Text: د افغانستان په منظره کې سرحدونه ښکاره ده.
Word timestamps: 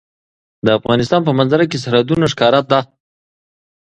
د 0.65 0.67
افغانستان 0.79 1.21
په 1.27 1.31
منظره 1.37 1.65
کې 1.71 1.81
سرحدونه 1.83 2.25
ښکاره 2.33 2.61
ده. 2.71 2.79